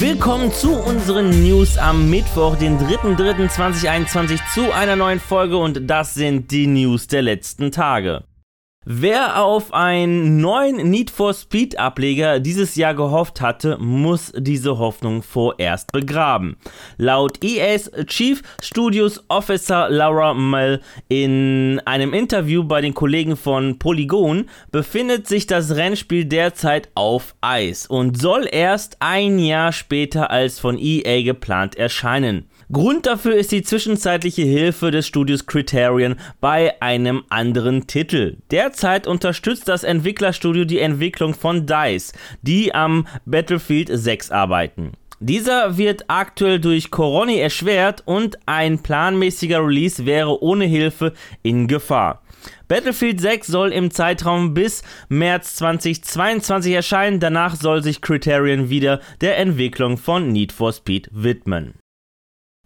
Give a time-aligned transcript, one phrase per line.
[0.00, 6.50] Willkommen zu unseren News am Mittwoch, den 3.3.2021 zu einer neuen Folge und das sind
[6.50, 8.24] die News der letzten Tage.
[8.92, 15.22] Wer auf einen neuen Need for Speed Ableger dieses Jahr gehofft hatte, muss diese Hoffnung
[15.22, 16.56] vorerst begraben.
[16.96, 24.46] Laut EA's Chief Studios Officer Laura Mell in einem Interview bei den Kollegen von Polygon
[24.72, 30.76] befindet sich das Rennspiel derzeit auf Eis und soll erst ein Jahr später als von
[30.76, 32.49] EA geplant erscheinen.
[32.72, 38.36] Grund dafür ist die zwischenzeitliche Hilfe des Studios Criterion bei einem anderen Titel.
[38.52, 42.12] Derzeit unterstützt das Entwicklerstudio die Entwicklung von DICE,
[42.42, 44.92] die am Battlefield 6 arbeiten.
[45.18, 51.12] Dieser wird aktuell durch Corona erschwert und ein planmäßiger Release wäre ohne Hilfe
[51.42, 52.22] in Gefahr.
[52.68, 59.38] Battlefield 6 soll im Zeitraum bis März 2022 erscheinen, danach soll sich Criterion wieder der
[59.38, 61.79] Entwicklung von Need for Speed widmen.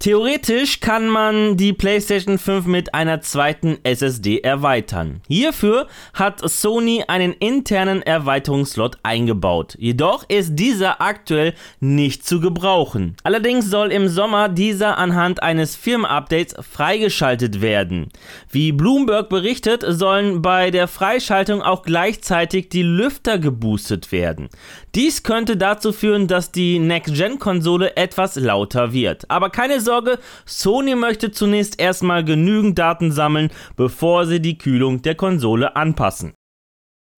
[0.00, 5.22] Theoretisch kann man die PlayStation 5 mit einer zweiten SSD erweitern.
[5.28, 9.76] Hierfür hat Sony einen internen Erweiterungslot eingebaut.
[9.78, 13.16] Jedoch ist dieser aktuell nicht zu gebrauchen.
[13.22, 18.08] Allerdings soll im Sommer dieser anhand eines Firmenupdates freigeschaltet werden.
[18.50, 24.50] Wie Bloomberg berichtet, sollen bei der Freischaltung auch gleichzeitig die Lüfter geboostet werden.
[24.94, 29.30] Dies könnte dazu führen, dass die Next-Gen-Konsole etwas lauter wird.
[29.30, 35.14] Aber keine Sorge, Sony möchte zunächst erstmal genügend Daten sammeln, bevor sie die Kühlung der
[35.14, 36.34] Konsole anpassen.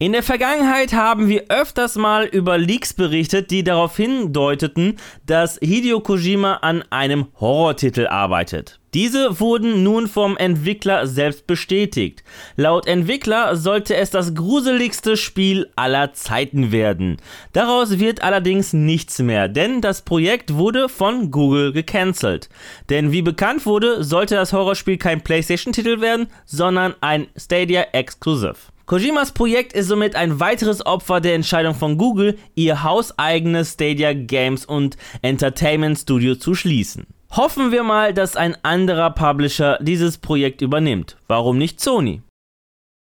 [0.00, 6.00] In der Vergangenheit haben wir öfters mal über Leaks berichtet, die darauf hindeuteten, dass Hideo
[6.00, 8.80] Kojima an einem Horrortitel arbeitet.
[8.94, 12.22] Diese wurden nun vom Entwickler selbst bestätigt.
[12.54, 17.16] Laut Entwickler sollte es das gruseligste Spiel aller Zeiten werden.
[17.52, 22.48] Daraus wird allerdings nichts mehr, denn das Projekt wurde von Google gecancelt.
[22.88, 28.54] Denn wie bekannt wurde, sollte das Horrorspiel kein PlayStation-Titel werden, sondern ein Stadia Exclusive.
[28.86, 34.66] Kojimas Projekt ist somit ein weiteres Opfer der Entscheidung von Google, ihr hauseigenes Stadia Games
[34.66, 37.06] und Entertainment Studio zu schließen.
[37.36, 41.16] Hoffen wir mal, dass ein anderer Publisher dieses Projekt übernimmt.
[41.26, 42.22] Warum nicht Sony?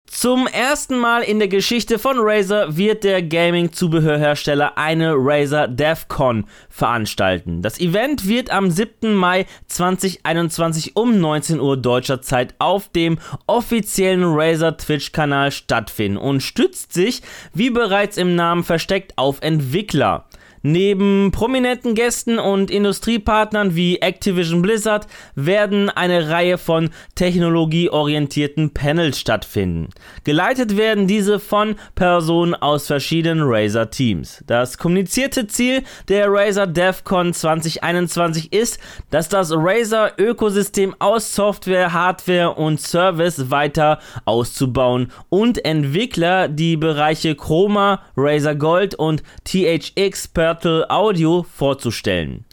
[0.08, 7.60] Zum ersten Mal in der Geschichte von Razer wird der Gaming-Zubehörhersteller eine Razer DevCon veranstalten.
[7.60, 9.14] Das Event wird am 7.
[9.14, 16.92] Mai 2021 um 19 Uhr deutscher Zeit auf dem offiziellen Razer Twitch-Kanal stattfinden und stützt
[16.92, 17.22] sich,
[17.52, 20.25] wie bereits im Namen versteckt, auf Entwickler.
[20.68, 25.06] Neben prominenten Gästen und Industriepartnern wie Activision Blizzard
[25.36, 29.90] werden eine Reihe von technologieorientierten Panels stattfinden.
[30.24, 34.42] Geleitet werden diese von Personen aus verschiedenen Razer-Teams.
[34.48, 42.80] Das kommunizierte Ziel der Razer DevCon 2021 ist, dass das Razer-Ökosystem aus Software, Hardware und
[42.80, 51.42] Service weiter auszubauen und Entwickler die Bereiche Chroma, Razer Gold und THX per Turtle Audio
[51.42, 52.46] vorzustellen.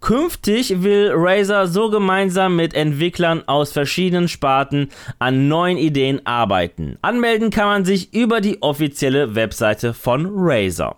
[0.00, 4.88] Künftig will Razer so gemeinsam mit Entwicklern aus verschiedenen Sparten
[5.18, 6.96] an neuen Ideen arbeiten.
[7.02, 10.96] Anmelden kann man sich über die offizielle Webseite von Razer.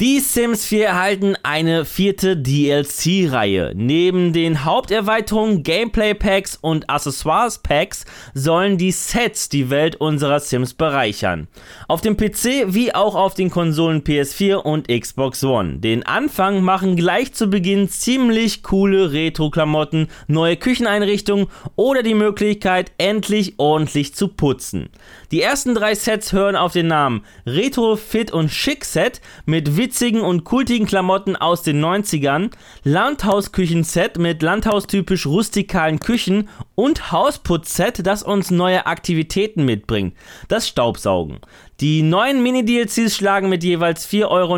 [0.00, 3.74] Die Sims 4 erhalten eine vierte DLC-Reihe.
[3.76, 11.48] Neben den Haupterweiterungen, Gameplay-Packs und Accessoires-Packs sollen die Sets die Welt unserer Sims bereichern.
[11.86, 15.80] Auf dem PC wie auch auf den Konsolen PS4 und Xbox One.
[15.80, 23.56] Den Anfang machen gleich zu Beginn ziemlich coole Retro-Klamotten, neue Kücheneinrichtungen oder die Möglichkeit, endlich
[23.58, 24.88] ordentlich zu putzen.
[25.30, 30.20] Die ersten drei Sets hören auf den Namen Retro, Fit und Schick Set mit witzigen
[30.20, 32.52] und kultigen Klamotten aus den 90ern,
[32.84, 40.14] Landhausküchenset mit landhaustypisch rustikalen Küchen und Hausputz-Set, das uns neue Aktivitäten mitbringt,
[40.46, 41.40] das Staubsaugen.
[41.80, 44.56] Die neuen Mini-DLCs schlagen mit jeweils 4,99 Euro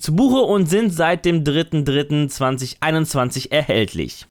[0.00, 4.26] zu Buche und sind seit dem 3.3.2021 erhältlich.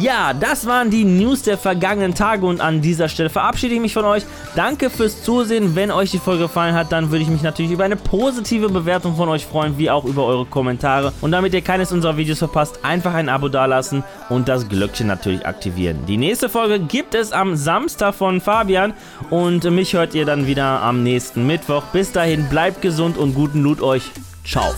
[0.00, 3.92] Ja, das waren die News der vergangenen Tage und an dieser Stelle verabschiede ich mich
[3.92, 4.24] von euch.
[4.56, 5.76] Danke fürs Zusehen.
[5.76, 9.14] Wenn euch die Folge gefallen hat, dann würde ich mich natürlich über eine positive Bewertung
[9.16, 11.12] von euch freuen, wie auch über eure Kommentare.
[11.20, 15.44] Und damit ihr keines unserer Videos verpasst, einfach ein Abo dalassen und das Glöckchen natürlich
[15.44, 16.06] aktivieren.
[16.06, 18.94] Die nächste Folge gibt es am Samstag von Fabian
[19.28, 21.82] und mich hört ihr dann wieder am nächsten Mittwoch.
[21.92, 24.04] Bis dahin, bleibt gesund und guten Loot euch.
[24.46, 24.72] Ciao.